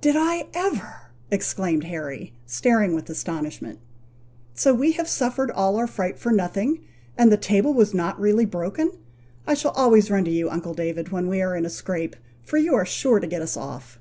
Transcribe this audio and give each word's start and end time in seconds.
"Did 0.00 0.14
I 0.16 0.46
ever!" 0.54 1.10
exclaimed 1.32 1.82
Harry, 1.86 2.32
staring 2.46 2.94
with 2.94 3.10
astonishment, 3.10 3.80
"so 4.54 4.72
we 4.72 4.92
have 4.92 5.08
suffered 5.08 5.50
all 5.50 5.74
our 5.74 5.88
fright 5.88 6.16
for 6.16 6.30
nothing, 6.30 6.84
and 7.18 7.32
the 7.32 7.36
table 7.36 7.74
was 7.74 7.92
not 7.92 8.20
really 8.20 8.44
broken! 8.44 8.92
I 9.48 9.54
shall 9.54 9.72
always 9.72 10.12
run 10.12 10.26
to 10.26 10.30
you, 10.30 10.48
uncle 10.48 10.74
David, 10.74 11.08
when 11.08 11.26
we 11.26 11.42
are 11.42 11.56
in 11.56 11.66
a 11.66 11.70
scrape, 11.70 12.14
for 12.44 12.56
you 12.56 12.72
are 12.76 12.86
sure 12.86 13.18
to 13.18 13.26
get 13.26 13.42
us 13.42 13.56
off." 13.56 13.98